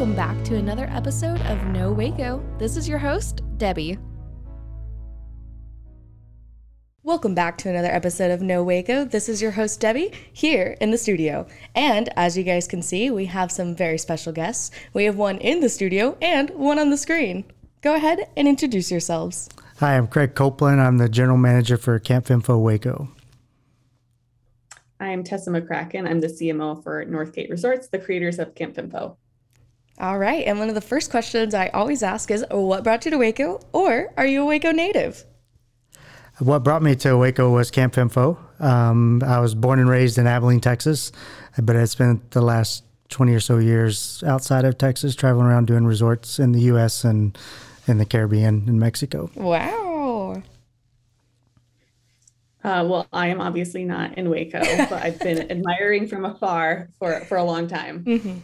Welcome 0.00 0.16
back 0.16 0.42
to 0.44 0.56
another 0.56 0.88
episode 0.90 1.42
of 1.42 1.62
No 1.66 1.92
Waco. 1.92 2.42
This 2.56 2.78
is 2.78 2.88
your 2.88 2.96
host, 2.98 3.42
Debbie. 3.58 3.98
Welcome 7.02 7.34
back 7.34 7.58
to 7.58 7.68
another 7.68 7.90
episode 7.90 8.30
of 8.30 8.40
No 8.40 8.64
Waco. 8.64 9.04
This 9.04 9.28
is 9.28 9.42
your 9.42 9.50
host, 9.50 9.78
Debbie, 9.78 10.10
here 10.32 10.74
in 10.80 10.90
the 10.90 10.96
studio. 10.96 11.46
And 11.74 12.08
as 12.16 12.38
you 12.38 12.44
guys 12.44 12.66
can 12.66 12.80
see, 12.80 13.10
we 13.10 13.26
have 13.26 13.52
some 13.52 13.76
very 13.76 13.98
special 13.98 14.32
guests. 14.32 14.70
We 14.94 15.04
have 15.04 15.16
one 15.16 15.36
in 15.36 15.60
the 15.60 15.68
studio 15.68 16.16
and 16.22 16.48
one 16.48 16.78
on 16.78 16.88
the 16.88 16.96
screen. 16.96 17.44
Go 17.82 17.94
ahead 17.94 18.20
and 18.38 18.48
introduce 18.48 18.90
yourselves. 18.90 19.50
Hi, 19.80 19.98
I'm 19.98 20.06
Craig 20.06 20.34
Copeland. 20.34 20.80
I'm 20.80 20.96
the 20.96 21.10
general 21.10 21.36
manager 21.36 21.76
for 21.76 21.98
Camp 21.98 22.24
Fimfo 22.24 22.58
Waco. 22.58 23.08
I'm 24.98 25.24
Tessa 25.24 25.50
McCracken. 25.50 26.08
I'm 26.08 26.20
the 26.20 26.28
CMO 26.28 26.82
for 26.82 27.04
Northgate 27.04 27.50
Resorts, 27.50 27.88
the 27.88 27.98
creators 27.98 28.38
of 28.38 28.54
Camp 28.54 28.76
Fimfo. 28.76 29.18
All 30.00 30.18
right. 30.18 30.46
And 30.46 30.58
one 30.58 30.70
of 30.70 30.74
the 30.74 30.80
first 30.80 31.10
questions 31.10 31.52
I 31.52 31.68
always 31.68 32.02
ask 32.02 32.30
is 32.30 32.42
what 32.50 32.82
brought 32.82 33.04
you 33.04 33.10
to 33.10 33.18
Waco, 33.18 33.60
or 33.72 34.12
are 34.16 34.26
you 34.26 34.42
a 34.42 34.46
Waco 34.46 34.72
native? 34.72 35.24
What 36.38 36.64
brought 36.64 36.82
me 36.82 36.96
to 36.96 37.18
Waco 37.18 37.50
was 37.50 37.70
Camp 37.70 37.92
Fimfo. 37.92 38.38
Um, 38.60 39.22
I 39.22 39.40
was 39.40 39.54
born 39.54 39.78
and 39.78 39.90
raised 39.90 40.16
in 40.16 40.26
Abilene, 40.26 40.60
Texas, 40.60 41.12
but 41.62 41.76
I 41.76 41.84
spent 41.84 42.30
the 42.30 42.40
last 42.40 42.82
20 43.10 43.34
or 43.34 43.40
so 43.40 43.58
years 43.58 44.24
outside 44.26 44.64
of 44.64 44.78
Texas, 44.78 45.14
traveling 45.14 45.46
around 45.46 45.66
doing 45.66 45.84
resorts 45.84 46.38
in 46.38 46.52
the 46.52 46.60
U.S. 46.62 47.04
and 47.04 47.36
in 47.86 47.98
the 47.98 48.06
Caribbean 48.06 48.64
and 48.68 48.80
Mexico. 48.80 49.30
Wow. 49.34 50.42
Uh, 52.62 52.86
well, 52.88 53.06
I 53.12 53.28
am 53.28 53.40
obviously 53.40 53.84
not 53.84 54.16
in 54.16 54.30
Waco, 54.30 54.60
but 54.60 54.92
I've 54.92 55.18
been 55.18 55.50
admiring 55.50 56.06
from 56.06 56.24
afar 56.24 56.88
for, 56.98 57.20
for 57.26 57.36
a 57.36 57.44
long 57.44 57.68
time. 57.68 58.04
Mm-hmm. 58.04 58.38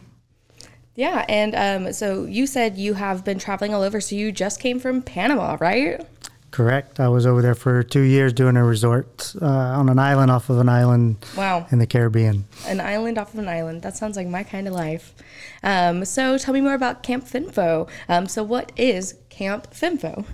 Yeah, 0.96 1.24
and 1.28 1.54
um, 1.54 1.92
so 1.92 2.24
you 2.24 2.46
said 2.46 2.76
you 2.76 2.94
have 2.94 3.24
been 3.24 3.38
traveling 3.38 3.74
all 3.74 3.82
over. 3.82 4.00
So 4.00 4.16
you 4.16 4.32
just 4.32 4.58
came 4.58 4.80
from 4.80 5.02
Panama, 5.02 5.56
right? 5.60 6.04
Correct. 6.50 7.00
I 7.00 7.08
was 7.08 7.26
over 7.26 7.42
there 7.42 7.54
for 7.54 7.82
two 7.82 8.00
years 8.00 8.32
doing 8.32 8.56
a 8.56 8.64
resort 8.64 9.34
uh, 9.42 9.46
on 9.46 9.90
an 9.90 9.98
island 9.98 10.30
off 10.30 10.48
of 10.48 10.58
an 10.58 10.70
island. 10.70 11.16
Wow. 11.36 11.66
In 11.70 11.78
the 11.80 11.86
Caribbean. 11.86 12.46
An 12.66 12.80
island 12.80 13.18
off 13.18 13.34
of 13.34 13.40
an 13.40 13.48
island. 13.48 13.82
That 13.82 13.94
sounds 13.94 14.16
like 14.16 14.26
my 14.26 14.42
kind 14.42 14.66
of 14.66 14.72
life. 14.72 15.14
Um, 15.62 16.06
so 16.06 16.38
tell 16.38 16.54
me 16.54 16.62
more 16.62 16.72
about 16.72 17.02
Camp 17.02 17.26
Fimfo. 17.26 17.88
Um, 18.08 18.26
so 18.26 18.42
what 18.42 18.72
is 18.74 19.16
Camp 19.28 19.70
Fimfo? 19.70 20.24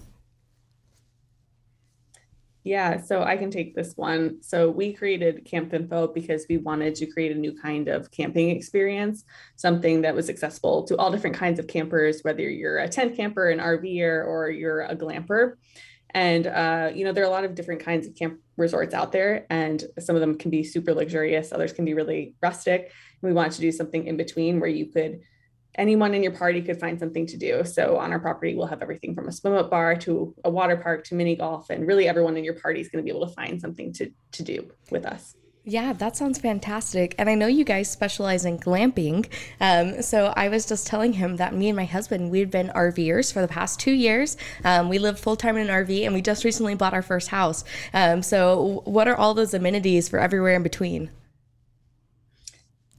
Yeah, 2.64 3.00
so 3.00 3.24
I 3.24 3.36
can 3.36 3.50
take 3.50 3.74
this 3.74 3.94
one. 3.96 4.40
So 4.40 4.70
we 4.70 4.92
created 4.92 5.44
Camp 5.44 5.72
Fimfo 5.72 6.14
because 6.14 6.46
we 6.48 6.58
wanted 6.58 6.94
to 6.96 7.06
create 7.06 7.32
a 7.32 7.38
new 7.38 7.58
kind 7.60 7.88
of 7.88 8.10
camping 8.12 8.50
experience, 8.50 9.24
something 9.56 10.02
that 10.02 10.14
was 10.14 10.30
accessible 10.30 10.84
to 10.84 10.96
all 10.96 11.10
different 11.10 11.34
kinds 11.34 11.58
of 11.58 11.66
campers, 11.66 12.20
whether 12.22 12.48
you're 12.48 12.78
a 12.78 12.88
tent 12.88 13.16
camper, 13.16 13.50
an 13.50 13.58
RVer, 13.58 14.24
or 14.24 14.48
you're 14.50 14.82
a 14.82 14.94
glamper. 14.94 15.54
And 16.14 16.46
uh, 16.46 16.92
you 16.94 17.04
know, 17.04 17.12
there 17.12 17.24
are 17.24 17.26
a 17.26 17.30
lot 17.30 17.44
of 17.44 17.56
different 17.56 17.82
kinds 17.82 18.06
of 18.06 18.14
camp 18.14 18.38
resorts 18.56 18.94
out 18.94 19.10
there, 19.10 19.46
and 19.50 19.82
some 19.98 20.14
of 20.14 20.20
them 20.20 20.38
can 20.38 20.50
be 20.50 20.62
super 20.62 20.94
luxurious, 20.94 21.50
others 21.52 21.72
can 21.72 21.84
be 21.84 21.94
really 21.94 22.36
rustic. 22.42 22.92
We 23.22 23.32
wanted 23.32 23.52
to 23.52 23.60
do 23.60 23.72
something 23.72 24.06
in 24.06 24.16
between 24.16 24.60
where 24.60 24.68
you 24.68 24.86
could 24.86 25.20
anyone 25.74 26.14
in 26.14 26.22
your 26.22 26.32
party 26.32 26.62
could 26.62 26.78
find 26.78 26.98
something 26.98 27.26
to 27.26 27.36
do. 27.36 27.64
So 27.64 27.98
on 27.98 28.12
our 28.12 28.20
property, 28.20 28.54
we'll 28.54 28.66
have 28.66 28.82
everything 28.82 29.14
from 29.14 29.28
a 29.28 29.32
swim 29.32 29.54
up 29.54 29.70
bar 29.70 29.96
to 29.96 30.34
a 30.44 30.50
water 30.50 30.76
park 30.76 31.04
to 31.04 31.14
mini 31.14 31.36
golf, 31.36 31.70
and 31.70 31.86
really 31.86 32.08
everyone 32.08 32.36
in 32.36 32.44
your 32.44 32.54
party 32.54 32.80
is 32.80 32.88
going 32.88 33.04
to 33.04 33.10
be 33.10 33.16
able 33.16 33.26
to 33.26 33.34
find 33.34 33.60
something 33.60 33.92
to 33.94 34.10
to 34.32 34.42
do 34.42 34.70
with 34.90 35.06
us. 35.06 35.36
Yeah, 35.64 35.92
that 35.92 36.16
sounds 36.16 36.40
fantastic. 36.40 37.14
And 37.18 37.30
I 37.30 37.36
know 37.36 37.46
you 37.46 37.64
guys 37.64 37.88
specialize 37.88 38.44
in 38.44 38.58
glamping. 38.58 39.28
Um, 39.60 40.02
so 40.02 40.32
I 40.36 40.48
was 40.48 40.66
just 40.66 40.88
telling 40.88 41.12
him 41.12 41.36
that 41.36 41.54
me 41.54 41.68
and 41.68 41.76
my 41.76 41.84
husband, 41.84 42.32
we've 42.32 42.50
been 42.50 42.68
RVers 42.70 43.32
for 43.32 43.40
the 43.40 43.46
past 43.46 43.78
two 43.78 43.92
years. 43.92 44.36
Um, 44.64 44.88
we 44.88 44.98
live 44.98 45.20
full 45.20 45.36
time 45.36 45.56
in 45.56 45.70
an 45.70 45.86
RV 45.86 46.04
and 46.04 46.14
we 46.14 46.20
just 46.20 46.44
recently 46.44 46.74
bought 46.74 46.94
our 46.94 47.02
first 47.02 47.28
house. 47.28 47.62
Um, 47.94 48.22
so, 48.22 48.82
what 48.86 49.06
are 49.06 49.14
all 49.14 49.34
those 49.34 49.54
amenities 49.54 50.08
for 50.08 50.18
everywhere 50.18 50.56
in 50.56 50.64
between? 50.64 51.10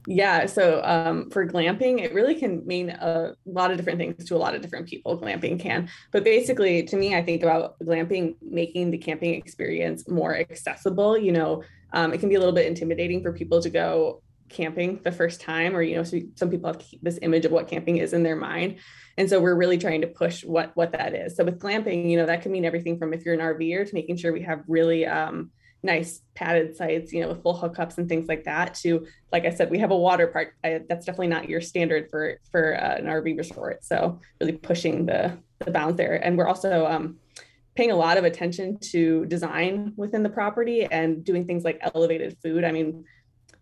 Yeah, 0.06 0.46
so 0.46 0.82
um, 0.84 1.30
for 1.30 1.46
glamping, 1.46 2.00
it 2.00 2.12
really 2.12 2.34
can 2.34 2.66
mean 2.66 2.90
a 2.90 3.34
lot 3.46 3.70
of 3.70 3.78
different 3.78 3.98
things 3.98 4.24
to 4.26 4.36
a 4.36 4.38
lot 4.38 4.54
of 4.54 4.60
different 4.60 4.86
people. 4.86 5.18
Glamping 5.18 5.58
can, 5.58 5.88
but 6.12 6.24
basically, 6.24 6.82
to 6.82 6.96
me, 6.96 7.14
I 7.14 7.22
think 7.22 7.42
about 7.42 7.78
glamping 7.78 8.36
making 8.42 8.90
the 8.90 8.98
camping 8.98 9.34
experience 9.34 10.06
more 10.08 10.36
accessible. 10.36 11.16
You 11.16 11.32
know, 11.32 11.62
um, 11.94 12.12
it 12.12 12.20
can 12.20 12.28
be 12.28 12.34
a 12.34 12.38
little 12.38 12.54
bit 12.54 12.66
intimidating 12.66 13.22
for 13.22 13.32
people 13.32 13.62
to 13.62 13.70
go 13.70 14.22
camping 14.50 15.00
the 15.04 15.12
first 15.12 15.40
time, 15.40 15.74
or 15.74 15.80
you 15.80 15.96
know, 15.96 16.02
so 16.02 16.18
some 16.34 16.50
people 16.50 16.70
have 16.70 16.82
this 17.00 17.18
image 17.22 17.46
of 17.46 17.52
what 17.52 17.68
camping 17.68 17.96
is 17.96 18.12
in 18.12 18.22
their 18.22 18.36
mind, 18.36 18.80
and 19.16 19.30
so 19.30 19.40
we're 19.40 19.56
really 19.56 19.78
trying 19.78 20.02
to 20.02 20.06
push 20.06 20.44
what 20.44 20.72
what 20.74 20.92
that 20.92 21.14
is. 21.14 21.34
So 21.34 21.44
with 21.44 21.58
glamping, 21.58 22.10
you 22.10 22.18
know, 22.18 22.26
that 22.26 22.42
can 22.42 22.52
mean 22.52 22.66
everything 22.66 22.98
from 22.98 23.14
if 23.14 23.24
you're 23.24 23.34
an 23.34 23.40
RVer 23.40 23.88
to 23.88 23.94
making 23.94 24.18
sure 24.18 24.34
we 24.34 24.42
have 24.42 24.64
really 24.68 25.06
um, 25.06 25.50
nice 25.84 26.22
padded 26.34 26.76
sites, 26.76 27.12
you 27.12 27.20
know, 27.20 27.28
with 27.28 27.42
full 27.42 27.56
hookups 27.56 27.98
and 27.98 28.08
things 28.08 28.26
like 28.26 28.44
that. 28.44 28.74
To 28.76 29.06
like 29.32 29.44
I 29.44 29.50
said, 29.50 29.70
we 29.70 29.78
have 29.78 29.90
a 29.90 29.96
water 29.96 30.26
park. 30.26 30.54
I, 30.64 30.80
that's 30.88 31.06
definitely 31.06 31.28
not 31.28 31.48
your 31.48 31.60
standard 31.60 32.10
for 32.10 32.40
for 32.50 32.76
uh, 32.76 32.96
an 32.96 33.04
RV 33.04 33.36
resort. 33.36 33.84
So 33.84 34.20
really 34.40 34.54
pushing 34.54 35.06
the 35.06 35.38
the 35.64 35.70
bounds 35.70 35.96
there, 35.96 36.16
and 36.24 36.36
we're 36.36 36.48
also 36.48 36.86
um, 36.86 37.18
paying 37.76 37.90
a 37.90 37.96
lot 37.96 38.16
of 38.16 38.24
attention 38.24 38.78
to 38.78 39.26
design 39.26 39.92
within 39.96 40.22
the 40.22 40.30
property 40.30 40.84
and 40.84 41.24
doing 41.24 41.46
things 41.46 41.64
like 41.64 41.78
elevated 41.94 42.36
food. 42.42 42.64
I 42.64 42.72
mean, 42.72 43.04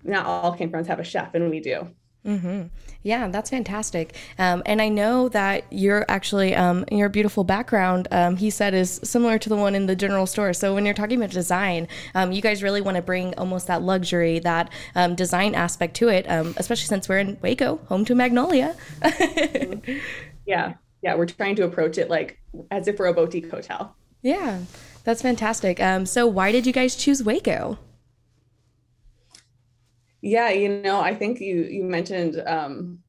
not 0.03 0.27
all 0.27 0.57
campgrounds 0.57 0.87
have 0.87 1.01
a 1.01 1.05
chef, 1.05 1.35
and 1.35 1.51
we 1.51 1.61
do. 1.61 1.89
Mm-hmm. 2.27 2.69
Yeah, 3.03 3.29
that's 3.29 3.51
fantastic. 3.51 4.15
Um, 4.39 4.63
and 4.65 4.81
I 4.81 4.89
know 4.89 5.29
that 5.31 5.65
you're 5.71 6.05
actually, 6.09 6.55
um, 6.55 6.85
your 6.91 7.09
beautiful 7.09 7.43
background, 7.43 8.07
um, 8.13 8.37
he 8.37 8.49
said, 8.49 8.75
is 8.75 9.01
similar 9.03 9.39
to 9.39 9.49
the 9.49 9.57
one 9.57 9.75
in 9.75 9.87
the 9.87 9.97
general 9.97 10.27
store. 10.27 10.53
So 10.53 10.73
when 10.75 10.85
you're 10.85 10.95
talking 10.95 11.19
about 11.19 11.31
design, 11.31 11.89
um, 12.15 12.31
you 12.31 12.41
guys 12.41 12.63
really 12.63 12.81
want 12.81 12.97
to 12.97 13.03
bring 13.03 13.35
almost 13.35 13.67
that 13.67 13.83
luxury, 13.83 14.39
that 14.41 14.71
um, 14.95 15.17
design 15.17 15.55
aspect 15.57 15.97
to 15.97 16.09
it, 16.09 16.31
um, 16.31 16.55
especially 16.57 16.87
since 16.87 17.09
we're 17.09 17.19
in 17.19 17.39
Waco, 17.43 17.79
home 17.89 18.05
to 18.05 18.15
Magnolia. 18.15 18.77
yeah. 20.47 20.75
Yeah. 21.03 21.15
We're 21.17 21.27
trying 21.27 21.57
to 21.57 21.65
approach 21.65 21.99
it 21.99 22.09
like 22.09 22.39
as 22.71 22.87
if 22.87 23.01
we're 23.01 23.07
a 23.07 23.15
boutique 23.15 23.51
hotel. 23.51 23.97
Yeah. 24.23 24.61
That's 25.03 25.23
fantastic. 25.23 25.81
so 26.07 26.29
why 26.29 26.53
did 26.53 26.65
you 26.65 26.73
guys 26.73 26.95
choose 26.95 27.25
Waco? 27.25 27.79
Yeah, 30.23 30.51
you 30.51 30.69
know, 30.69 31.01
I 31.01 31.15
think 31.15 31.41
you 31.41 31.65
you 31.65 31.83
mentioned 31.83 32.41
um, 32.47 33.01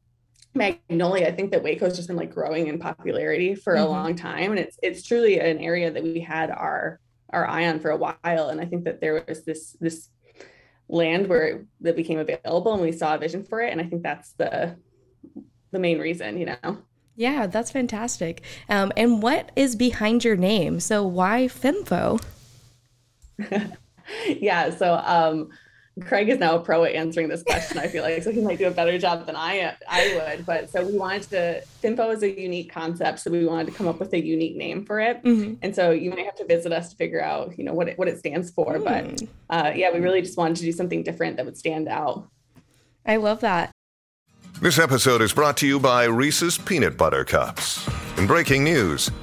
Magnolia. 0.56 1.28
I 1.28 1.32
think 1.32 1.52
that 1.52 1.64
Waco's 1.64 1.96
just 1.96 2.08
been 2.08 2.18
like 2.18 2.34
growing 2.34 2.68
in 2.68 2.80
popularity 2.80 3.54
for 3.54 3.76
mm-hmm. 3.76 3.84
a 3.84 3.90
long 3.90 4.16
time, 4.16 4.52
and 4.52 4.60
it's 4.60 4.80
it's 4.82 5.04
truly 5.04 5.40
an 5.40 5.60
area 5.60 5.92
that 5.92 6.04
we 6.04 6.20
had 6.20 6.50
our 6.50 7.00
our 7.30 7.48
eye 7.48 7.68
on 7.68 7.80
for 7.80 7.92
a 7.92 7.98
while. 7.98 8.50
And 8.50 8.60
I 8.60 8.66
think 8.66 8.86
that 8.86 9.00
there 9.00 9.24
was 9.28 9.46
this 9.46 9.78
this 9.80 10.10
land 10.90 11.28
where 11.28 11.48
it, 11.48 11.66
that 11.82 11.96
became 11.96 12.18
available, 12.18 12.74
and 12.74 12.82
we 12.82 12.92
saw 12.92 13.14
a 13.14 13.20
vision 13.20 13.44
for 13.44 13.62
it. 13.62 13.72
And 13.72 13.80
I 13.80 13.86
think 13.86 14.02
that's 14.02 14.34
the 14.34 14.76
the 15.72 15.80
main 15.80 16.00
reason, 16.00 16.38
you 16.38 16.48
know. 16.48 16.78
Yeah, 17.16 17.46
that's 17.46 17.70
fantastic. 17.70 18.42
Um, 18.70 18.92
and 18.98 19.22
what 19.22 19.52
is 19.56 19.76
behind 19.76 20.24
your 20.24 20.36
name? 20.36 20.80
So 20.80 21.06
why 21.06 21.48
Fimfo? 21.48 22.24
yeah. 24.28 24.72
So 24.72 24.96
um, 24.96 25.50
Craig 26.02 26.28
is 26.30 26.40
now 26.40 26.56
a 26.56 26.60
pro 26.60 26.84
at 26.86 26.96
answering 26.96 27.30
this 27.30 27.44
question. 27.44 27.78
I 27.78 27.88
feel 27.88 28.04
like 28.04 28.24
so 28.24 28.32
he 28.32 28.42
might 28.42 28.58
do 28.58 28.68
a 28.68 28.72
better 28.72 28.98
job 28.98 29.28
than 29.28 29.36
I 29.36 29.76
I 29.88 30.16
would. 30.16 30.46
But 30.46 30.70
so 30.72 30.86
we 30.86 30.98
wanted 30.98 31.24
to. 31.30 31.64
Fimfo 31.84 32.14
is 32.14 32.24
a 32.24 32.42
unique 32.42 32.72
concept, 32.72 33.20
so 33.20 33.30
we 33.30 33.46
wanted 33.46 33.68
to 33.68 33.74
come 33.74 33.88
up 33.88 34.00
with 34.00 34.12
a 34.14 34.24
unique 34.24 34.56
name 34.56 34.86
for 34.86 35.00
it. 35.00 35.24
Mm-hmm. 35.24 35.56
And 35.62 35.76
so 35.76 35.92
you 35.92 36.10
might 36.10 36.26
have 36.26 36.36
to 36.38 36.46
visit 36.46 36.72
us 36.72 36.90
to 36.90 36.96
figure 36.96 37.22
out, 37.22 37.58
you 37.58 37.64
know, 37.64 37.74
what 37.74 37.90
it, 37.90 38.00
what 38.00 38.08
it 38.08 38.18
stands 38.18 38.50
for. 38.50 38.78
Mm. 38.80 38.84
But 38.84 39.56
uh, 39.56 39.72
yeah, 39.76 39.92
we 39.94 40.00
really 40.00 40.22
just 40.22 40.38
wanted 40.38 40.58
to 40.58 40.64
do 40.64 40.72
something 40.72 41.04
different 41.04 41.38
that 41.38 41.46
would 41.46 41.58
stand 41.58 41.88
out. 41.88 42.28
I 43.06 43.18
love 43.18 43.42
that. 43.42 43.72
This 44.62 44.80
episode 44.80 45.22
is 45.22 45.34
brought 45.34 45.58
to 45.58 45.68
you 45.68 45.80
by 45.80 46.06
Reese's 46.06 46.58
Peanut 46.58 46.98
Butter 46.98 47.26
Cups. 47.26 47.88
In 48.18 48.28
breaking 48.28 48.64
news, 48.64 49.12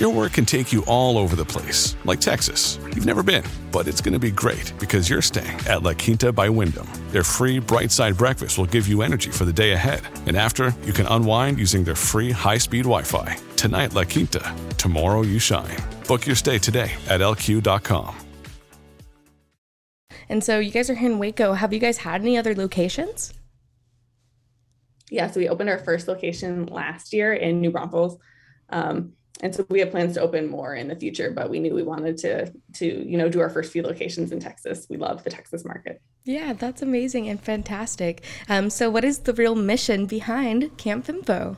Your 0.00 0.08
work 0.08 0.32
can 0.32 0.46
take 0.46 0.72
you 0.72 0.82
all 0.86 1.18
over 1.18 1.36
the 1.36 1.44
place, 1.44 1.94
like 2.06 2.20
Texas. 2.20 2.78
You've 2.86 3.04
never 3.04 3.22
been, 3.22 3.44
but 3.70 3.86
it's 3.86 4.00
going 4.00 4.14
to 4.14 4.18
be 4.18 4.30
great 4.30 4.72
because 4.80 5.10
you're 5.10 5.20
staying 5.20 5.58
at 5.68 5.82
La 5.82 5.92
Quinta 5.92 6.32
by 6.32 6.48
Wyndham. 6.48 6.88
Their 7.10 7.22
free 7.22 7.58
bright 7.58 7.90
side 7.90 8.16
breakfast 8.16 8.56
will 8.56 8.64
give 8.64 8.88
you 8.88 9.02
energy 9.02 9.30
for 9.30 9.44
the 9.44 9.52
day 9.52 9.72
ahead. 9.72 10.00
And 10.24 10.38
after, 10.38 10.74
you 10.86 10.94
can 10.94 11.04
unwind 11.06 11.58
using 11.58 11.84
their 11.84 11.94
free 11.94 12.30
high 12.30 12.56
speed 12.56 12.84
Wi 12.84 13.02
Fi. 13.02 13.36
Tonight, 13.56 13.92
La 13.92 14.04
Quinta. 14.04 14.56
Tomorrow, 14.78 15.20
you 15.20 15.38
shine. 15.38 15.76
Book 16.08 16.26
your 16.26 16.36
stay 16.36 16.56
today 16.56 16.90
at 17.06 17.20
lq.com. 17.20 18.16
And 20.30 20.42
so 20.42 20.60
you 20.60 20.70
guys 20.70 20.88
are 20.88 20.94
here 20.94 21.10
in 21.10 21.18
Waco. 21.18 21.52
Have 21.52 21.74
you 21.74 21.78
guys 21.78 21.98
had 21.98 22.22
any 22.22 22.38
other 22.38 22.54
locations? 22.54 23.34
yeah, 25.10 25.28
so 25.30 25.40
we 25.40 25.48
opened 25.48 25.68
our 25.68 25.78
first 25.78 26.08
location 26.08 26.66
last 26.66 27.12
year 27.12 27.34
in 27.34 27.60
New 27.60 27.70
Braunfels. 27.70 28.16
Um, 28.70 29.14
and 29.42 29.54
so 29.54 29.64
we 29.68 29.80
have 29.80 29.90
plans 29.90 30.14
to 30.14 30.20
open 30.20 30.48
more 30.48 30.74
in 30.74 30.88
the 30.88 30.96
future, 30.96 31.30
but 31.30 31.50
we 31.50 31.58
knew 31.58 31.74
we 31.74 31.82
wanted 31.82 32.16
to 32.18 32.52
to 32.74 32.86
you 32.86 33.16
know 33.16 33.28
do 33.28 33.40
our 33.40 33.48
first 33.48 33.72
few 33.72 33.82
locations 33.82 34.32
in 34.32 34.40
Texas. 34.40 34.86
We 34.88 34.96
love 34.96 35.24
the 35.24 35.30
Texas 35.30 35.64
market. 35.64 36.00
Yeah, 36.24 36.52
that's 36.52 36.82
amazing 36.82 37.28
and 37.28 37.40
fantastic. 37.40 38.24
Um, 38.48 38.70
so, 38.70 38.90
what 38.90 39.04
is 39.04 39.20
the 39.20 39.32
real 39.32 39.54
mission 39.54 40.06
behind 40.06 40.76
Camp 40.76 41.06
Fimfo? 41.06 41.56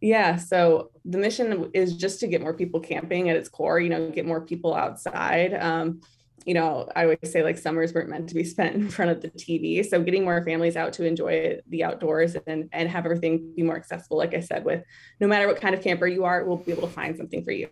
Yeah, 0.00 0.36
so 0.36 0.90
the 1.04 1.18
mission 1.18 1.70
is 1.72 1.96
just 1.96 2.20
to 2.20 2.26
get 2.26 2.42
more 2.42 2.52
people 2.52 2.80
camping 2.80 3.30
at 3.30 3.36
its 3.36 3.48
core. 3.48 3.80
You 3.80 3.88
know, 3.88 4.10
get 4.10 4.26
more 4.26 4.42
people 4.42 4.74
outside. 4.74 5.54
Um, 5.54 6.00
you 6.46 6.54
know, 6.54 6.88
I 6.94 7.02
always 7.02 7.18
say 7.24 7.42
like 7.42 7.58
summers 7.58 7.92
weren't 7.92 8.08
meant 8.08 8.28
to 8.28 8.34
be 8.34 8.44
spent 8.44 8.76
in 8.76 8.88
front 8.88 9.10
of 9.10 9.20
the 9.20 9.30
TV. 9.30 9.84
So 9.84 10.00
getting 10.00 10.22
more 10.24 10.42
families 10.44 10.76
out 10.76 10.92
to 10.94 11.04
enjoy 11.04 11.58
the 11.68 11.82
outdoors 11.82 12.36
and, 12.46 12.68
and 12.72 12.88
have 12.88 13.04
everything 13.04 13.52
be 13.56 13.64
more 13.64 13.76
accessible, 13.76 14.16
like 14.16 14.32
I 14.32 14.40
said, 14.40 14.64
with 14.64 14.84
no 15.20 15.26
matter 15.26 15.48
what 15.48 15.60
kind 15.60 15.74
of 15.74 15.82
camper 15.82 16.06
you 16.06 16.24
are, 16.24 16.44
we'll 16.44 16.58
be 16.58 16.70
able 16.70 16.86
to 16.86 16.94
find 16.94 17.16
something 17.16 17.44
for 17.44 17.50
you. 17.50 17.68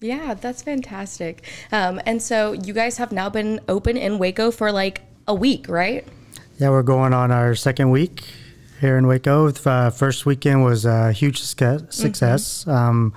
Yeah, 0.00 0.34
that's 0.34 0.62
fantastic. 0.62 1.44
Um, 1.70 2.00
and 2.06 2.20
so 2.20 2.52
you 2.52 2.72
guys 2.72 2.98
have 2.98 3.12
now 3.12 3.30
been 3.30 3.60
open 3.68 3.96
in 3.96 4.18
Waco 4.18 4.50
for 4.50 4.72
like 4.72 5.02
a 5.28 5.34
week, 5.34 5.68
right? 5.68 6.06
Yeah, 6.58 6.70
we're 6.70 6.82
going 6.82 7.12
on 7.14 7.30
our 7.30 7.54
second 7.54 7.90
week 7.90 8.24
here 8.80 8.98
in 8.98 9.06
Waco. 9.06 9.48
Uh, 9.48 9.90
first 9.90 10.26
weekend 10.26 10.64
was 10.64 10.84
a 10.84 11.12
huge 11.12 11.40
success. 11.40 11.84
Mm-hmm. 12.64 12.70
Um, 12.70 13.14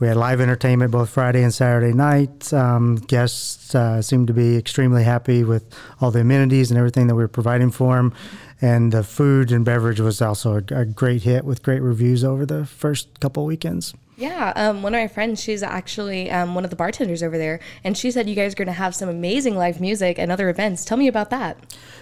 we 0.00 0.06
had 0.06 0.16
live 0.16 0.40
entertainment 0.40 0.92
both 0.92 1.10
Friday 1.10 1.42
and 1.42 1.52
Saturday 1.52 1.92
night. 1.92 2.52
Um, 2.52 2.96
guests 2.96 3.74
uh, 3.74 4.00
seemed 4.00 4.28
to 4.28 4.32
be 4.32 4.56
extremely 4.56 5.02
happy 5.02 5.42
with 5.42 5.64
all 6.00 6.10
the 6.10 6.20
amenities 6.20 6.70
and 6.70 6.78
everything 6.78 7.08
that 7.08 7.14
we 7.14 7.22
were 7.22 7.28
providing 7.28 7.70
for 7.70 7.96
them. 7.96 8.14
And 8.60 8.92
the 8.92 9.02
food 9.02 9.50
and 9.52 9.64
beverage 9.64 10.00
was 10.00 10.20
also 10.22 10.54
a, 10.54 10.74
a 10.74 10.84
great 10.84 11.22
hit 11.22 11.44
with 11.44 11.62
great 11.62 11.80
reviews 11.80 12.24
over 12.24 12.46
the 12.46 12.64
first 12.64 13.20
couple 13.20 13.44
weekends. 13.44 13.94
Yeah, 14.16 14.52
um, 14.56 14.82
one 14.82 14.94
of 14.94 15.00
my 15.00 15.06
friends, 15.06 15.40
she's 15.40 15.62
actually 15.62 16.28
um, 16.28 16.56
one 16.56 16.64
of 16.64 16.70
the 16.70 16.76
bartenders 16.76 17.22
over 17.22 17.38
there, 17.38 17.60
and 17.84 17.96
she 17.96 18.10
said 18.10 18.28
you 18.28 18.34
guys 18.34 18.52
are 18.52 18.56
going 18.56 18.66
to 18.66 18.72
have 18.72 18.92
some 18.96 19.08
amazing 19.08 19.56
live 19.56 19.80
music 19.80 20.18
and 20.18 20.32
other 20.32 20.48
events. 20.48 20.84
Tell 20.84 20.96
me 20.96 21.06
about 21.06 21.30
that. 21.30 21.56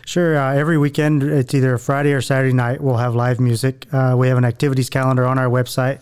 Sure. 0.06 0.38
Uh, 0.38 0.54
every 0.54 0.78
weekend, 0.78 1.22
it's 1.22 1.52
either 1.52 1.76
Friday 1.76 2.14
or 2.14 2.22
Saturday 2.22 2.54
night, 2.54 2.80
we'll 2.80 2.96
have 2.96 3.14
live 3.14 3.38
music. 3.38 3.84
Uh, 3.92 4.14
we 4.18 4.28
have 4.28 4.38
an 4.38 4.46
activities 4.46 4.88
calendar 4.88 5.26
on 5.26 5.38
our 5.38 5.48
website 5.48 6.00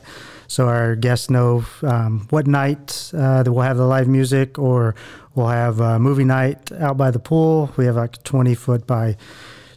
so 0.49 0.69
our 0.69 0.97
guests 0.97 1.31
know 1.31 1.65
um, 1.83 2.27
what 2.31 2.47
night 2.47 3.11
uh, 3.15 3.43
that 3.43 3.53
we'll 3.53 3.65
have 3.65 3.77
the 3.77 3.87
live 3.87 4.09
music, 4.09 4.59
or 4.59 4.95
we'll 5.35 5.49
have 5.49 5.81
a 5.81 5.99
movie 5.99 6.25
night 6.25 6.73
out 6.73 6.97
by 6.97 7.11
the 7.11 7.19
pool. 7.19 7.73
We 7.77 7.87
have 7.87 7.97
like 7.97 8.17
a 8.17 8.21
20 8.21 8.55
foot 8.55 8.87
by 8.87 9.17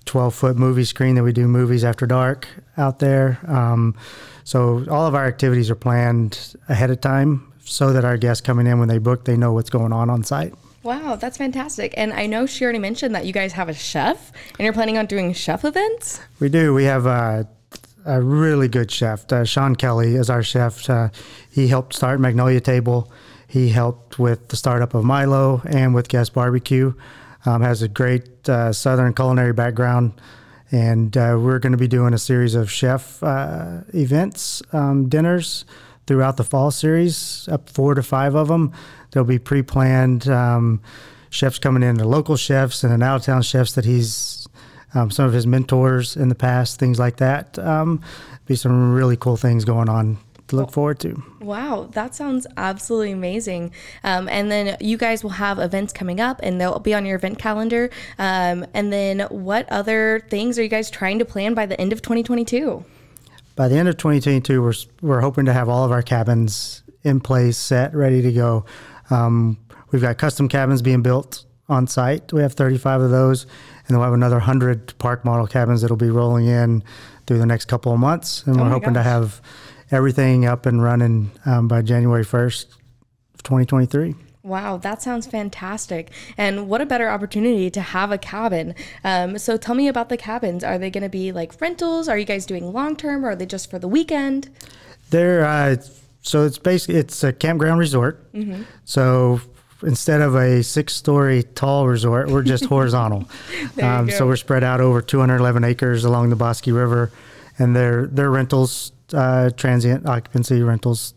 12 0.05 0.33
foot 0.33 0.55
movie 0.55 0.85
screen 0.85 1.15
that 1.15 1.23
we 1.23 1.33
do 1.33 1.47
movies 1.47 1.83
after 1.83 2.05
dark 2.05 2.47
out 2.77 2.99
there. 2.99 3.39
Um, 3.47 3.95
so 4.43 4.85
all 4.89 5.05
of 5.05 5.13
our 5.13 5.25
activities 5.25 5.69
are 5.69 5.75
planned 5.75 6.55
ahead 6.69 6.89
of 6.89 7.01
time 7.01 7.51
so 7.63 7.91
that 7.93 8.05
our 8.05 8.17
guests 8.17 8.41
coming 8.41 8.65
in 8.65 8.79
when 8.79 8.87
they 8.87 8.97
book, 8.97 9.25
they 9.25 9.35
know 9.35 9.53
what's 9.53 9.69
going 9.69 9.91
on 9.91 10.09
on 10.09 10.23
site. 10.23 10.53
Wow, 10.83 11.17
that's 11.17 11.37
fantastic. 11.37 11.93
And 11.97 12.13
I 12.13 12.27
know 12.27 12.45
she 12.45 12.63
already 12.63 12.79
mentioned 12.79 13.13
that 13.13 13.25
you 13.25 13.33
guys 13.33 13.51
have 13.53 13.67
a 13.67 13.73
chef 13.73 14.31
and 14.57 14.63
you're 14.63 14.73
planning 14.73 14.97
on 14.97 15.05
doing 15.05 15.33
chef 15.33 15.65
events. 15.65 16.21
We 16.39 16.47
do. 16.47 16.73
We 16.73 16.85
have 16.85 17.05
uh, 17.05 17.43
a 18.07 18.21
really 18.21 18.67
good 18.67 18.89
chef. 18.89 19.31
Uh, 19.31 19.43
Sean 19.43 19.75
Kelly 19.75 20.15
is 20.15 20.29
our 20.29 20.41
chef. 20.41 20.89
Uh, 20.89 21.09
he 21.51 21.67
helped 21.67 21.93
start 21.93 22.19
Magnolia 22.19 22.61
Table. 22.61 23.11
He 23.47 23.69
helped 23.69 24.17
with 24.17 24.47
the 24.47 24.55
startup 24.55 24.93
of 24.93 25.03
Milo 25.03 25.61
and 25.65 25.93
with 25.93 26.07
Guess 26.07 26.29
Barbecue. 26.29 26.93
Um, 27.45 27.61
has 27.61 27.81
a 27.81 27.87
great 27.87 28.49
uh, 28.49 28.73
Southern 28.73 29.13
culinary 29.13 29.53
background, 29.53 30.13
and 30.71 31.15
uh, 31.15 31.37
we're 31.39 31.59
going 31.59 31.71
to 31.71 31.77
be 31.77 31.87
doing 31.87 32.13
a 32.13 32.17
series 32.17 32.55
of 32.55 32.69
chef 32.69 33.21
uh, 33.23 33.81
events, 33.93 34.61
um, 34.73 35.07
dinners 35.07 35.63
throughout 36.07 36.37
the 36.37 36.43
fall 36.43 36.71
series, 36.71 37.47
up 37.51 37.69
four 37.69 37.93
to 37.93 38.03
five 38.03 38.35
of 38.35 38.47
them. 38.47 38.73
They'll 39.11 39.23
be 39.23 39.39
pre-planned. 39.39 40.27
Um, 40.27 40.81
chefs 41.29 41.59
coming 41.59 41.83
in, 41.83 41.95
the 41.95 42.07
local 42.07 42.35
chefs 42.35 42.83
and 42.83 42.91
then 42.91 43.03
out-of-town 43.03 43.41
chefs 43.43 43.73
that 43.73 43.85
he's 43.85 44.47
um, 44.93 45.11
some 45.11 45.25
of 45.25 45.33
his 45.33 45.45
mentors 45.45 46.15
in 46.15 46.29
the 46.29 46.35
past, 46.35 46.79
things 46.79 46.99
like 46.99 47.17
that. 47.17 47.57
Um, 47.59 48.01
be 48.45 48.55
some 48.55 48.93
really 48.93 49.17
cool 49.17 49.37
things 49.37 49.65
going 49.65 49.89
on 49.89 50.17
to 50.47 50.55
look 50.55 50.71
forward 50.71 50.99
to. 50.99 51.21
Wow, 51.41 51.89
that 51.91 52.15
sounds 52.15 52.47
absolutely 52.55 53.11
amazing. 53.11 53.71
Um, 54.03 54.29
and 54.29 54.49
then 54.49 54.77
you 54.79 54.97
guys 54.97 55.23
will 55.23 55.31
have 55.31 55.59
events 55.59 55.93
coming 55.93 56.19
up 56.19 56.39
and 56.41 56.59
they'll 56.59 56.79
be 56.79 56.93
on 56.93 57.05
your 57.05 57.17
event 57.17 57.37
calendar. 57.39 57.89
Um, 58.17 58.65
and 58.73 58.91
then 58.91 59.21
what 59.29 59.69
other 59.69 60.25
things 60.29 60.57
are 60.57 60.63
you 60.63 60.69
guys 60.69 60.89
trying 60.89 61.19
to 61.19 61.25
plan 61.25 61.53
by 61.53 61.65
the 61.65 61.79
end 61.79 61.91
of 61.93 62.01
2022? 62.01 62.83
By 63.55 63.67
the 63.67 63.75
end 63.75 63.89
of 63.89 63.97
2022, 63.97 64.61
we're, 64.61 64.73
we're 65.01 65.21
hoping 65.21 65.45
to 65.45 65.53
have 65.53 65.67
all 65.67 65.83
of 65.83 65.91
our 65.91 66.03
cabins 66.03 66.83
in 67.03 67.19
place, 67.19 67.57
set, 67.57 67.93
ready 67.93 68.21
to 68.21 68.31
go. 68.31 68.65
Um, 69.09 69.57
we've 69.91 70.01
got 70.01 70.17
custom 70.17 70.47
cabins 70.47 70.81
being 70.81 71.01
built 71.01 71.43
on 71.69 71.87
site. 71.87 72.31
We 72.31 72.41
have 72.41 72.53
35 72.53 73.01
of 73.01 73.11
those, 73.11 73.43
and 73.43 73.89
then 73.89 73.97
we'll 73.97 74.05
have 74.05 74.13
another 74.13 74.37
100 74.37 74.97
park 74.97 75.25
model 75.25 75.47
cabins 75.47 75.81
that'll 75.81 75.97
be 75.97 76.09
rolling 76.09 76.47
in 76.47 76.83
through 77.25 77.39
the 77.39 77.45
next 77.45 77.65
couple 77.65 77.93
of 77.93 77.99
months. 77.99 78.43
And 78.45 78.57
Oh 78.57 78.63
we're 78.63 78.69
hoping 78.69 78.93
to 78.93 79.03
have 79.03 79.41
everything 79.91 80.45
up 80.45 80.65
and 80.65 80.81
running 80.81 81.31
um, 81.45 81.67
by 81.67 81.81
January 81.81 82.23
1st, 82.23 82.65
of 83.33 83.43
2023. 83.43 84.15
Wow, 84.43 84.77
that 84.77 85.01
sounds 85.01 85.27
fantastic. 85.27 86.09
And 86.37 86.69
what 86.69 86.79
a 86.79 86.85
better 86.85 87.09
opportunity 87.09 87.69
to 87.69 87.81
have 87.81 88.11
a 88.11 88.17
cabin. 88.17 88.75
Um, 89.03 89.37
so 89.37 89.57
tell 89.57 89.75
me 89.75 89.89
about 89.89 90.07
the 90.07 90.15
cabins. 90.15 90.63
Are 90.63 90.77
they 90.77 90.89
going 90.89 91.03
to 91.03 91.09
be 91.09 91.33
like 91.33 91.59
rentals? 91.59 92.07
Are 92.07 92.17
you 92.17 92.23
guys 92.23 92.45
doing 92.45 92.71
long 92.71 92.95
term 92.95 93.25
or 93.25 93.31
are 93.31 93.35
they 93.35 93.45
just 93.45 93.69
for 93.69 93.77
the 93.77 93.89
weekend? 93.89 94.49
They're 95.09 95.43
uh, 95.43 95.75
so 96.21 96.45
it's 96.45 96.57
basically 96.57 96.95
it's 96.95 97.23
a 97.25 97.33
campground 97.33 97.79
resort. 97.79 98.31
Mm-hmm. 98.31 98.63
So 98.85 99.41
instead 99.83 100.21
of 100.21 100.35
a 100.35 100.63
six-story 100.63 101.43
tall 101.43 101.87
resort, 101.87 102.29
we're 102.29 102.43
just 102.43 102.65
horizontal. 102.75 103.29
Um, 103.81 104.09
so 104.09 104.25
we're 104.25 104.35
spread 104.35 104.63
out 104.63 104.81
over 104.81 105.01
211 105.01 105.63
acres 105.63 106.03
along 106.03 106.29
the 106.29 106.35
Bosque 106.35 106.67
River, 106.67 107.11
and 107.59 107.75
they're 107.75 108.07
they're 108.07 108.31
rentals, 108.31 108.91
uh, 109.13 109.49
transient 109.51 110.05
occupancy 110.05 110.61
rentals, 110.61 111.13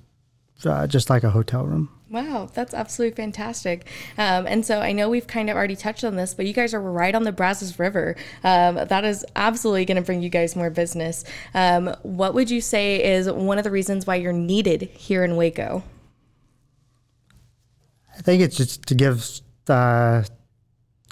uh, 0.64 0.86
just 0.86 1.10
like 1.10 1.24
a 1.24 1.30
hotel 1.30 1.64
room. 1.64 1.88
Wow, 2.10 2.50
that's 2.52 2.74
absolutely 2.74 3.14
fantastic. 3.14 3.86
Um, 4.18 4.44
and 4.48 4.66
so 4.66 4.80
I 4.80 4.90
know 4.90 5.08
we've 5.08 5.28
kind 5.28 5.48
of 5.48 5.56
already 5.56 5.76
touched 5.76 6.02
on 6.02 6.16
this, 6.16 6.34
but 6.34 6.44
you 6.44 6.52
guys 6.52 6.74
are 6.74 6.80
right 6.80 7.14
on 7.14 7.22
the 7.22 7.30
Brazos 7.30 7.78
River. 7.78 8.16
Um, 8.42 8.74
that 8.74 9.04
is 9.04 9.24
absolutely 9.36 9.84
going 9.84 9.96
to 9.96 10.02
bring 10.02 10.20
you 10.20 10.28
guys 10.28 10.56
more 10.56 10.70
business. 10.70 11.24
Um, 11.54 11.94
what 12.02 12.34
would 12.34 12.50
you 12.50 12.60
say 12.60 13.00
is 13.00 13.30
one 13.30 13.58
of 13.58 13.64
the 13.64 13.70
reasons 13.70 14.08
why 14.08 14.16
you're 14.16 14.32
needed 14.32 14.82
here 14.82 15.22
in 15.22 15.36
Waco? 15.36 15.84
I 18.20 18.22
think 18.22 18.42
it's 18.42 18.56
just 18.56 18.84
to 18.86 18.94
give 18.94 19.26
uh, 19.68 20.22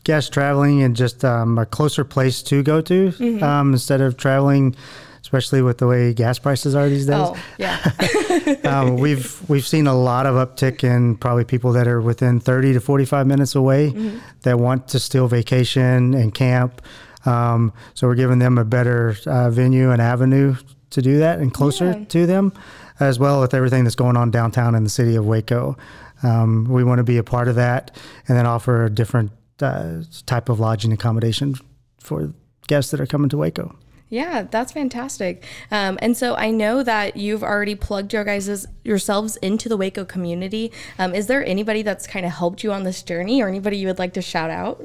guests 0.05 0.31
traveling 0.31 0.83
and 0.83 0.95
just 0.95 1.25
um, 1.25 1.59
a 1.59 1.67
closer 1.67 2.05
place 2.05 2.43
to 2.45 2.63
go 2.63 2.81
to 2.83 3.09
Mm-hmm. 3.13 3.43
um, 3.43 3.73
instead 3.73 4.01
of 4.01 4.17
traveling, 4.17 4.77
especially 5.23 5.63
with 5.63 5.79
the 5.79 5.87
way 5.87 6.13
gas 6.15 6.39
prices 6.39 6.75
are 6.75 6.89
these 6.89 7.07
days. 7.07 7.17
Oh, 7.19 7.37
yeah. 7.59 7.79
um, 8.65 8.97
we've 8.97 9.41
we've 9.49 9.67
seen 9.67 9.87
a 9.87 9.95
lot 9.95 10.27
of 10.27 10.35
uptick 10.37 10.85
in 10.85 11.17
probably 11.17 11.45
people 11.45 11.73
that 11.73 11.89
are 11.89 12.01
within 12.01 12.41
30 12.41 12.75
to 12.75 12.81
45 12.81 13.27
minutes 13.27 13.55
away 13.55 13.91
Mm-hmm. 13.91 14.19
that 14.43 14.59
want 14.59 14.89
to 14.89 14.99
still 14.99 15.29
vacation 15.29 16.15
and 16.15 16.35
camp. 16.35 16.83
Um, 17.27 17.73
so 17.95 18.07
we're 18.07 18.15
giving 18.15 18.39
them 18.39 18.59
a 18.59 18.65
better 18.65 19.17
uh, 19.27 19.51
venue 19.51 19.91
and 19.91 20.01
avenue 20.01 20.57
to 20.91 21.03
do 21.03 21.19
that 21.19 21.39
and 21.41 21.53
closer 21.53 21.87
Yeah. 21.93 22.05
to 22.05 22.27
them, 22.27 22.53
as 23.01 23.19
well 23.19 23.41
with 23.41 23.53
everything 23.55 23.85
that's 23.85 23.97
going 23.97 24.17
on 24.17 24.31
downtown 24.31 24.75
in 24.75 24.85
the 24.85 24.91
city 24.91 25.17
of 25.17 25.27
Waco. 25.27 25.77
Um, 26.23 26.65
we 26.65 26.85
want 26.85 26.99
to 26.99 27.05
be 27.05 27.17
a 27.19 27.23
part 27.23 27.49
of 27.49 27.55
that 27.57 27.97
and 28.27 28.37
then 28.37 28.47
offer 28.47 28.85
a 28.85 28.91
different 28.91 29.33
uh, 29.61 30.03
type 30.27 30.49
of 30.49 30.61
lodging 30.61 30.93
accommodation 30.93 31.55
for 32.01 32.33
guests 32.67 32.91
that 32.91 33.01
are 33.01 33.07
coming 33.07 33.29
to 33.31 33.37
Waco. 33.37 33.77
Yeah, 34.11 34.45
that's 34.51 34.73
fantastic. 34.73 35.45
Um, 35.71 35.99
and 36.01 36.17
so 36.17 36.35
I 36.35 36.51
know 36.51 36.83
that 36.83 37.17
you've 37.17 37.43
already 37.43 37.75
plugged 37.75 38.13
your 38.13 38.25
guys' 38.25 38.67
yourselves 38.83 39.37
into 39.37 39.69
the 39.69 39.77
Waco 39.77 40.05
community. 40.05 40.73
Um, 40.99 41.15
is 41.15 41.27
there 41.27 41.45
anybody 41.45 41.83
that's 41.83 42.07
kind 42.07 42.25
of 42.25 42.33
helped 42.33 42.65
you 42.65 42.73
on 42.73 42.85
this 42.85 43.03
journey, 43.03 43.43
or 43.43 43.49
anybody 43.49 43.77
you 43.77 43.87
would 43.87 43.99
like 43.99 44.15
to 44.15 44.23
shout 44.23 44.51
out? 44.51 44.83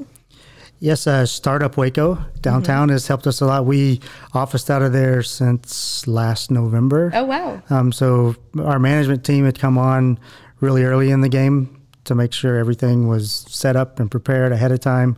Yes, 0.80 1.06
uh, 1.06 1.24
Startup 1.24 1.74
Waco 1.78 2.18
downtown 2.42 2.90
has 2.90 3.06
helped 3.06 3.26
us 3.26 3.40
a 3.40 3.46
lot. 3.46 3.64
We 3.64 4.00
officed 4.34 4.70
out 4.70 4.82
of 4.82 4.92
there 4.92 5.22
since 5.22 6.06
last 6.06 6.50
November. 6.50 7.10
Oh 7.14 7.24
wow! 7.24 7.62
Um, 7.70 7.92
so 7.92 8.36
our 8.58 8.78
management 8.78 9.24
team 9.24 9.46
had 9.46 9.58
come 9.58 9.78
on 9.78 10.18
really 10.64 10.84
early 10.84 11.10
in 11.10 11.20
the 11.20 11.28
game 11.28 11.80
to 12.04 12.14
make 12.14 12.32
sure 12.32 12.56
everything 12.56 13.06
was 13.06 13.46
set 13.48 13.76
up 13.76 14.00
and 14.00 14.10
prepared 14.10 14.52
ahead 14.52 14.72
of 14.72 14.80
time. 14.80 15.16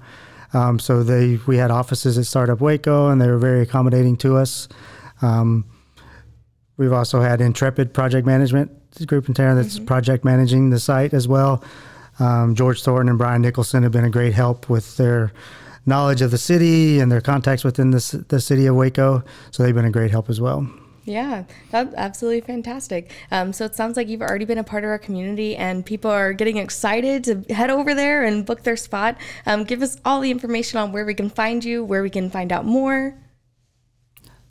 Um, 0.52 0.78
so 0.78 1.02
they 1.02 1.38
we 1.46 1.56
had 1.56 1.70
offices 1.70 2.18
at 2.18 2.26
Startup 2.26 2.60
Waco, 2.60 3.08
and 3.08 3.20
they 3.20 3.28
were 3.28 3.38
very 3.38 3.62
accommodating 3.62 4.16
to 4.18 4.36
us. 4.36 4.68
Um, 5.22 5.64
we've 6.76 6.92
also 6.92 7.20
had 7.20 7.40
Intrepid 7.40 7.92
Project 7.92 8.26
Management 8.26 8.70
group 9.06 9.28
in 9.28 9.34
town 9.34 9.56
that's 9.56 9.78
project 9.78 10.24
managing 10.24 10.70
the 10.70 10.80
site 10.80 11.12
as 11.12 11.28
well. 11.28 11.62
Um, 12.18 12.54
George 12.54 12.82
Thornton 12.82 13.10
and 13.10 13.18
Brian 13.18 13.42
Nicholson 13.42 13.82
have 13.82 13.92
been 13.92 14.06
a 14.06 14.10
great 14.10 14.32
help 14.32 14.70
with 14.70 14.96
their 14.96 15.32
knowledge 15.84 16.22
of 16.22 16.30
the 16.30 16.38
city 16.38 16.98
and 16.98 17.12
their 17.12 17.20
contacts 17.20 17.62
within 17.62 17.90
the, 17.90 18.24
the 18.28 18.40
city 18.40 18.66
of 18.66 18.74
Waco. 18.74 19.22
So 19.50 19.62
they've 19.62 19.74
been 19.74 19.84
a 19.84 19.90
great 19.90 20.10
help 20.10 20.30
as 20.30 20.40
well. 20.40 20.66
Yeah, 21.06 21.44
that's 21.70 21.94
absolutely 21.94 22.40
fantastic. 22.40 23.12
Um, 23.30 23.52
so 23.52 23.64
it 23.64 23.76
sounds 23.76 23.96
like 23.96 24.08
you've 24.08 24.22
already 24.22 24.44
been 24.44 24.58
a 24.58 24.64
part 24.64 24.82
of 24.82 24.90
our 24.90 24.98
community, 24.98 25.56
and 25.56 25.86
people 25.86 26.10
are 26.10 26.32
getting 26.32 26.56
excited 26.56 27.24
to 27.24 27.54
head 27.54 27.70
over 27.70 27.94
there 27.94 28.24
and 28.24 28.44
book 28.44 28.64
their 28.64 28.76
spot. 28.76 29.16
Um, 29.46 29.62
give 29.62 29.82
us 29.82 29.98
all 30.04 30.20
the 30.20 30.32
information 30.32 30.80
on 30.80 30.90
where 30.90 31.06
we 31.06 31.14
can 31.14 31.30
find 31.30 31.64
you, 31.64 31.84
where 31.84 32.02
we 32.02 32.10
can 32.10 32.28
find 32.28 32.52
out 32.52 32.64
more. 32.64 33.16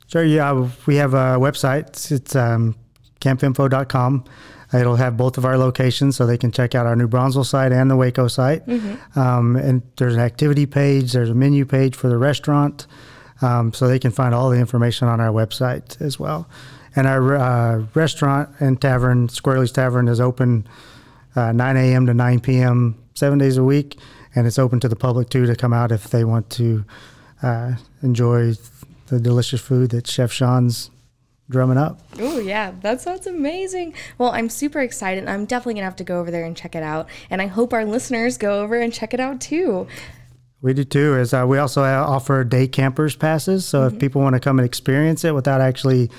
Sure. 0.08 0.24
Yeah, 0.24 0.70
we 0.86 0.96
have 0.96 1.14
a 1.14 1.38
website. 1.38 2.10
It's 2.10 2.36
um, 2.36 2.76
campfimfo.com. 3.20 4.24
It'll 4.74 4.96
have 4.96 5.18
both 5.18 5.38
of 5.38 5.46
our 5.46 5.58
locations, 5.58 6.16
so 6.16 6.26
they 6.26 6.38
can 6.38 6.52
check 6.52 6.74
out 6.74 6.86
our 6.86 6.96
New 6.96 7.08
Braunfels 7.08 7.50
site 7.50 7.72
and 7.72 7.92
the 7.92 7.96
Waco 7.96 8.28
site. 8.28 8.64
Um, 9.16 9.56
and 9.56 9.82
there's 9.98 10.16
an 10.16 10.22
activity 10.22 10.66
page. 10.66 11.12
There's 11.12 11.30
a 11.30 11.36
menu 11.36 11.66
page 11.66 11.96
for 11.96 12.08
the 12.08 12.18
restaurant, 12.18 12.88
um, 13.42 13.74
so 13.74 13.88
they 13.88 14.00
can 14.00 14.12
find 14.12 14.34
all 14.34 14.50
the 14.50 14.60
information 14.60 15.08
on 15.08 15.20
our 15.20 15.32
website 15.32 16.00
as 16.02 16.20
well. 16.20 16.48
And 16.96 17.08
our 17.08 17.36
uh, 17.36 17.86
restaurant 17.94 18.50
and 18.60 18.82
tavern, 18.82 19.28
Squirrely's 19.28 19.72
Tavern, 19.72 20.08
is 20.08 20.22
open 20.22 20.68
uh, 21.36 21.52
9 21.52 21.78
a.m. 21.78 22.06
to 22.06 22.14
9 22.14 22.40
p.m. 22.40 22.96
seven 23.14 23.38
days 23.38 23.58
a 23.58 23.64
week, 23.64 24.00
and 24.34 24.48
it's 24.48 24.58
open 24.58 24.80
to 24.80 24.88
the 24.88 24.96
public 24.96 25.30
too 25.30 25.46
to 25.46 25.56
come 25.56 25.74
out 25.74 25.92
if 25.92 26.10
they 26.10 26.24
want 26.24 26.50
to 26.52 26.86
uh, 27.44 27.74
enjoy 28.02 28.54
the 29.08 29.20
delicious 29.20 29.62
food 29.62 29.92
that 29.92 30.08
Chef 30.08 30.32
Sean's 30.32 30.90
drumming 31.50 31.78
up. 31.78 32.00
Oh, 32.20 32.40
yeah, 32.40 32.72
that 32.82 33.02
sounds 33.02 33.28
amazing. 33.28 33.94
Well, 34.18 34.32
I'm 34.32 34.50
super 34.50 34.80
excited. 34.80 35.28
I'm 35.28 35.46
definitely 35.46 35.76
to 35.76 35.84
have 35.84 35.96
to 35.98 36.04
go 36.04 36.20
over 36.20 36.32
there 36.32 36.46
and 36.46 36.58
check 36.58 36.76
it 36.76 36.84
out. 36.84 37.08
And 37.30 37.42
I 37.42 37.48
hope 37.48 37.74
our 37.74 37.86
listeners 37.86 38.38
go 38.38 38.62
over 38.62 38.76
and 38.76 38.92
check 38.92 39.14
it 39.14 39.20
out 39.20 39.42
too. 39.42 39.88
We 40.62 40.74
do 40.74 40.84
too. 40.84 41.16
Is 41.16 41.34
uh, 41.34 41.46
we 41.48 41.58
also 41.58 41.84
uh, 41.84 42.06
offer 42.08 42.44
day 42.44 42.68
campers 42.68 43.16
passes, 43.16 43.66
so 43.66 43.86
if 43.86 44.00
people 44.00 44.22
want 44.22 44.36
to 44.36 44.40
come 44.40 44.58
and 44.58 44.66
experience 44.66 45.24
it 45.24 45.36
without 45.36 45.62
actually 45.62 46.10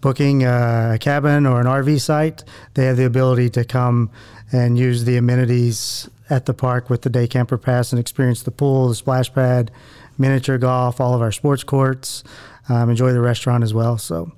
booking 0.00 0.44
uh, 0.44 0.92
a 0.94 0.98
cabin 0.98 1.46
or 1.46 1.60
an 1.60 1.66
RV 1.66 2.00
site, 2.00 2.44
they 2.74 2.84
have 2.84 2.96
the 2.96 3.06
ability 3.06 3.50
to 3.50 3.64
come 3.64 4.10
and 4.52 4.78
use 4.78 5.04
the 5.04 5.16
amenities 5.16 6.08
at 6.30 6.46
the 6.46 6.54
park 6.54 6.90
with 6.90 7.02
the 7.02 7.10
day 7.10 7.26
camper 7.26 7.58
pass 7.58 7.92
and 7.92 7.98
experience 7.98 8.42
the 8.42 8.50
pool, 8.50 8.88
the 8.88 8.94
splash 8.94 9.32
pad, 9.32 9.70
miniature 10.18 10.58
golf, 10.58 11.00
all 11.00 11.14
of 11.14 11.22
our 11.22 11.32
sports 11.32 11.64
courts, 11.64 12.22
um, 12.68 12.90
enjoy 12.90 13.12
the 13.12 13.20
restaurant 13.20 13.64
as 13.64 13.72
well. 13.72 13.98
So 13.98 14.30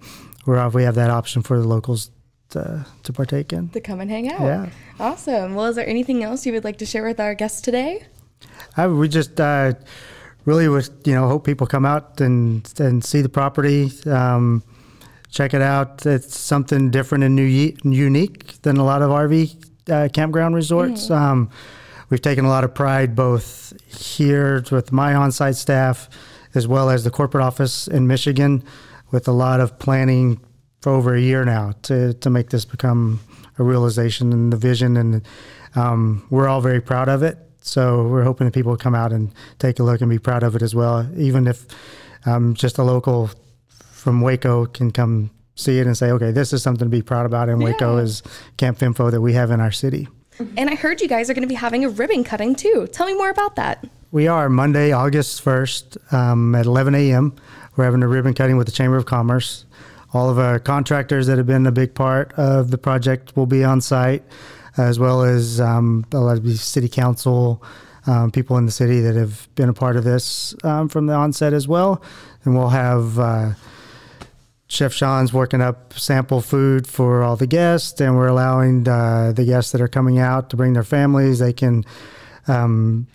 we're 0.46 0.68
we 0.68 0.84
have 0.84 0.94
that 0.94 1.10
option 1.10 1.42
for 1.42 1.58
the 1.58 1.66
locals 1.66 2.10
to, 2.50 2.86
to 3.02 3.12
partake 3.12 3.52
in. 3.52 3.68
To 3.70 3.80
come 3.80 4.00
and 4.00 4.10
hang 4.10 4.30
out. 4.30 4.40
Yeah. 4.40 4.70
Awesome. 4.98 5.54
Well, 5.54 5.66
is 5.66 5.76
there 5.76 5.86
anything 5.86 6.22
else 6.22 6.46
you 6.46 6.52
would 6.52 6.64
like 6.64 6.78
to 6.78 6.86
share 6.86 7.04
with 7.04 7.20
our 7.20 7.34
guests 7.34 7.60
today? 7.60 8.04
I, 8.76 8.86
we 8.86 9.08
just 9.08 9.40
uh, 9.40 9.74
really 10.44 10.68
was, 10.68 10.90
you 11.04 11.14
know, 11.14 11.28
hope 11.28 11.44
people 11.44 11.66
come 11.66 11.84
out 11.84 12.20
and 12.20 12.72
and 12.78 13.04
see 13.04 13.20
the 13.20 13.28
property, 13.28 13.90
um, 14.06 14.62
check 15.30 15.54
it 15.54 15.62
out. 15.62 16.06
It's 16.06 16.38
something 16.38 16.90
different 16.90 17.24
and 17.24 17.36
new, 17.36 17.74
unique 17.84 18.60
than 18.62 18.76
a 18.76 18.84
lot 18.84 19.02
of 19.02 19.10
RV 19.10 19.70
uh, 19.90 20.08
campground 20.12 20.54
resorts. 20.54 21.10
Um, 21.10 21.50
we've 22.08 22.22
taken 22.22 22.44
a 22.44 22.48
lot 22.48 22.64
of 22.64 22.74
pride 22.74 23.14
both 23.14 23.72
here 23.86 24.64
with 24.70 24.92
my 24.92 25.14
on-site 25.14 25.56
staff, 25.56 26.08
as 26.54 26.66
well 26.66 26.90
as 26.90 27.04
the 27.04 27.10
corporate 27.10 27.44
office 27.44 27.88
in 27.88 28.06
Michigan, 28.06 28.64
with 29.10 29.28
a 29.28 29.32
lot 29.32 29.60
of 29.60 29.78
planning 29.78 30.40
for 30.80 30.92
over 30.92 31.14
a 31.14 31.20
year 31.20 31.44
now 31.44 31.72
to 31.82 32.14
to 32.14 32.30
make 32.30 32.50
this 32.50 32.64
become 32.64 33.20
a 33.58 33.62
realization 33.62 34.32
and 34.32 34.52
the 34.52 34.56
vision, 34.56 34.96
and 34.96 35.22
um, 35.74 36.26
we're 36.30 36.48
all 36.48 36.60
very 36.60 36.80
proud 36.80 37.08
of 37.08 37.22
it. 37.22 37.38
So 37.60 38.06
we're 38.06 38.24
hoping 38.24 38.46
that 38.46 38.52
people 38.54 38.70
will 38.70 38.78
come 38.78 38.94
out 38.94 39.12
and 39.12 39.32
take 39.58 39.78
a 39.78 39.82
look 39.82 40.00
and 40.00 40.10
be 40.10 40.18
proud 40.18 40.42
of 40.42 40.56
it 40.56 40.62
as 40.62 40.74
well, 40.74 41.08
even 41.16 41.46
if 41.46 41.66
um, 42.26 42.54
just 42.54 42.78
a 42.78 42.82
local 42.82 43.30
from 43.68 44.20
Waco 44.20 44.66
can 44.66 44.90
come 44.90 45.30
see 45.54 45.78
it 45.78 45.86
and 45.86 45.96
say, 45.96 46.10
okay, 46.10 46.30
this 46.30 46.52
is 46.52 46.62
something 46.62 46.86
to 46.86 46.90
be 46.90 47.02
proud 47.02 47.26
about 47.26 47.48
in 47.48 47.58
Waco 47.58 47.98
is 47.98 48.22
Camp 48.56 48.78
Fimfo 48.78 49.10
that 49.10 49.20
we 49.20 49.34
have 49.34 49.50
in 49.50 49.60
our 49.60 49.70
city. 49.70 50.08
And 50.56 50.70
I 50.70 50.74
heard 50.74 51.02
you 51.02 51.08
guys 51.08 51.28
are 51.28 51.34
going 51.34 51.42
to 51.42 51.48
be 51.48 51.54
having 51.54 51.84
a 51.84 51.88
ribbon 51.88 52.24
cutting 52.24 52.54
too. 52.54 52.88
Tell 52.92 53.06
me 53.06 53.14
more 53.14 53.28
about 53.28 53.56
that. 53.56 53.84
We 54.10 54.26
are 54.26 54.48
Monday, 54.48 54.90
August 54.90 55.44
1st 55.44 56.12
um, 56.14 56.54
at 56.54 56.64
11 56.64 56.94
a.m. 56.94 57.36
We're 57.76 57.84
having 57.84 58.02
a 58.02 58.08
ribbon 58.08 58.32
cutting 58.32 58.56
with 58.56 58.66
the 58.66 58.72
Chamber 58.72 58.96
of 58.96 59.04
Commerce. 59.04 59.66
All 60.12 60.28
of 60.28 60.38
our 60.38 60.58
contractors 60.58 61.26
that 61.26 61.36
have 61.38 61.46
been 61.46 61.66
a 61.66 61.72
big 61.72 61.94
part 61.94 62.32
of 62.32 62.70
the 62.70 62.78
project 62.78 63.36
will 63.36 63.46
be 63.46 63.62
on 63.62 63.80
site, 63.80 64.24
as 64.82 64.98
well 64.98 65.22
as 65.22 65.60
um, 65.60 66.04
a 66.12 66.18
lot 66.18 66.36
of 66.36 66.44
the 66.44 66.56
city 66.56 66.88
council, 66.88 67.62
um, 68.06 68.30
people 68.30 68.56
in 68.58 68.66
the 68.66 68.72
city 68.72 69.00
that 69.00 69.14
have 69.14 69.48
been 69.54 69.68
a 69.68 69.74
part 69.74 69.96
of 69.96 70.04
this 70.04 70.54
um, 70.64 70.88
from 70.88 71.06
the 71.06 71.14
onset 71.14 71.52
as 71.52 71.68
well. 71.68 72.02
And 72.44 72.56
we'll 72.56 72.68
have 72.68 73.18
uh, 73.18 73.52
Chef 74.68 74.92
Sean's 74.92 75.32
working 75.32 75.60
up 75.60 75.92
sample 75.94 76.40
food 76.40 76.86
for 76.86 77.22
all 77.22 77.36
the 77.36 77.46
guests, 77.46 78.00
and 78.00 78.16
we're 78.16 78.28
allowing 78.28 78.88
uh, 78.88 79.32
the 79.34 79.44
guests 79.44 79.72
that 79.72 79.80
are 79.80 79.88
coming 79.88 80.18
out 80.18 80.50
to 80.50 80.56
bring 80.56 80.72
their 80.72 80.84
families. 80.84 81.40
They 81.40 81.52
can 81.52 81.84
um, 82.46 83.06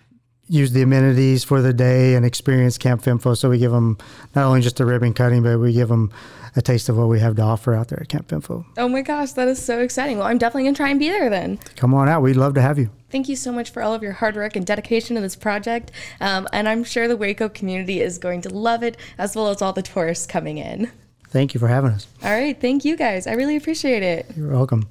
use 0.47 0.73
the 0.73 0.81
amenities 0.81 1.43
for 1.43 1.61
the 1.61 1.73
day 1.73 2.15
and 2.15 2.25
experience 2.25 2.77
Camp 2.77 3.01
Fimfo. 3.01 3.37
So 3.37 3.49
we 3.49 3.57
give 3.57 3.71
them 3.71 3.97
not 4.35 4.45
only 4.45 4.61
just 4.61 4.79
a 4.79 4.85
ribbon 4.85 5.13
cutting, 5.13 5.43
but 5.43 5.57
we 5.57 5.73
give 5.73 5.87
them 5.87 6.11
a 6.55 6.61
taste 6.61 6.89
of 6.89 6.97
what 6.97 7.07
we 7.07 7.19
have 7.19 7.35
to 7.35 7.41
offer 7.41 7.73
out 7.73 7.89
there 7.89 7.99
at 7.99 8.09
Camp 8.09 8.27
Fimfo. 8.27 8.65
Oh 8.77 8.87
my 8.87 9.01
gosh, 9.01 9.33
that 9.33 9.47
is 9.47 9.63
so 9.63 9.79
exciting. 9.79 10.17
Well, 10.17 10.27
I'm 10.27 10.37
definitely 10.37 10.63
going 10.63 10.75
to 10.75 10.77
try 10.77 10.89
and 10.89 10.99
be 10.99 11.09
there 11.09 11.29
then. 11.29 11.59
Come 11.75 11.93
on 11.93 12.07
out. 12.07 12.21
We'd 12.21 12.35
love 12.35 12.53
to 12.55 12.61
have 12.61 12.79
you. 12.79 12.89
Thank 13.09 13.29
you 13.29 13.35
so 13.35 13.51
much 13.51 13.69
for 13.69 13.81
all 13.81 13.93
of 13.93 14.01
your 14.01 14.13
hard 14.13 14.35
work 14.35 14.55
and 14.55 14.65
dedication 14.65 15.15
to 15.15 15.21
this 15.21 15.35
project. 15.35 15.91
Um, 16.19 16.47
and 16.53 16.67
I'm 16.67 16.83
sure 16.83 17.07
the 17.07 17.17
Waco 17.17 17.49
community 17.49 18.01
is 18.01 18.17
going 18.17 18.41
to 18.41 18.49
love 18.49 18.83
it, 18.83 18.97
as 19.17 19.35
well 19.35 19.49
as 19.49 19.61
all 19.61 19.73
the 19.73 19.81
tourists 19.81 20.25
coming 20.25 20.57
in. 20.57 20.91
Thank 21.29 21.53
you 21.53 21.59
for 21.59 21.67
having 21.67 21.91
us. 21.91 22.07
All 22.23 22.31
right. 22.31 22.59
Thank 22.59 22.85
you 22.85 22.95
guys. 22.95 23.27
I 23.27 23.33
really 23.33 23.57
appreciate 23.57 24.03
it. 24.03 24.25
You're 24.35 24.51
welcome. 24.51 24.87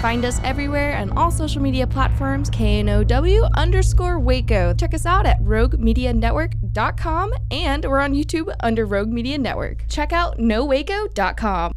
Find 0.00 0.24
us 0.24 0.40
everywhere 0.44 0.96
on 0.96 1.10
all 1.18 1.30
social 1.30 1.60
media 1.60 1.86
platforms, 1.86 2.48
KNOW 2.50 3.50
underscore 3.54 4.18
Waco. 4.18 4.72
Check 4.72 4.94
us 4.94 5.04
out 5.04 5.26
at 5.26 5.38
roguemedianetwork.com 5.42 7.34
and 7.50 7.84
we're 7.84 8.00
on 8.00 8.14
YouTube 8.14 8.54
under 8.60 8.86
Rogue 8.86 9.10
Media 9.10 9.36
Network. 9.36 9.84
Check 9.88 10.14
out 10.14 10.38
nowaco.com. 10.38 11.72